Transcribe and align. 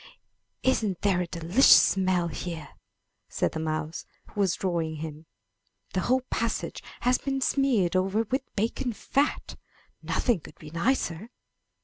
''Isn't 0.63 1.01
there 1.01 1.21
a 1.21 1.27
delicious 1.27 1.67
smell 1.79 2.29
here!" 2.29 2.69
said 3.29 3.51
the 3.51 3.59
mouse 3.59 4.03
who 4.31 4.39
was 4.39 4.55
drawing 4.55 4.95
him. 4.95 5.27
"The 5.93 5.99
whole 6.01 6.21
passage 6.31 6.81
has 7.01 7.19
been 7.19 7.39
smeared 7.39 7.95
over 7.95 8.23
with 8.23 8.41
bacon 8.55 8.93
fat! 8.93 9.57
Nothing 10.01 10.39
could 10.39 10.57
be 10.57 10.71
nicer." 10.71 11.29